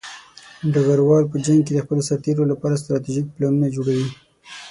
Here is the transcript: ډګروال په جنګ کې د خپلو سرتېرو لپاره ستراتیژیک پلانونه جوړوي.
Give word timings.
ډګروال 0.73 1.23
په 1.31 1.37
جنګ 1.45 1.59
کې 1.65 1.71
د 1.73 1.79
خپلو 1.85 2.01
سرتېرو 2.09 2.49
لپاره 2.51 2.79
ستراتیژیک 2.81 3.25
پلانونه 3.35 3.67
جوړوي. 3.75 4.07